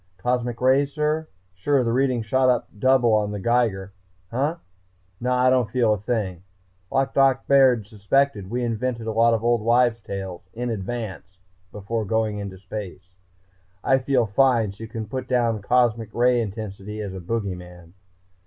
"Cosmic 0.17 0.59
rays, 0.61 0.91
sir? 0.91 1.27
Sure, 1.53 1.83
the 1.83 1.93
reading 1.93 2.23
shot 2.23 2.49
up 2.49 2.67
double 2.79 3.13
on 3.13 3.29
the 3.29 3.39
Geiger... 3.39 3.93
huh? 4.31 4.55
Naw, 5.19 5.45
I 5.45 5.51
don't 5.51 5.69
feel 5.69 5.93
a 5.93 5.99
thing... 5.99 6.41
like 6.91 7.13
Doc 7.13 7.45
Baird 7.45 7.85
suspected, 7.85 8.49
we 8.49 8.63
invented 8.63 9.05
a 9.05 9.11
lot 9.11 9.35
of 9.35 9.43
Old 9.43 9.61
Wives' 9.61 10.01
Tales 10.01 10.49
in 10.55 10.71
advance, 10.71 11.37
before 11.71 12.03
going 12.03 12.39
into 12.39 12.57
space. 12.57 13.11
I 13.83 13.99
feel 13.99 14.25
fine, 14.25 14.71
so 14.71 14.85
you 14.85 14.87
can 14.87 15.05
put 15.05 15.27
down 15.27 15.61
cosmic 15.61 16.11
ray 16.15 16.41
intensity 16.41 16.99
as 16.99 17.13
a 17.13 17.19
Boogey 17.19 17.55
Man.... 17.55 17.93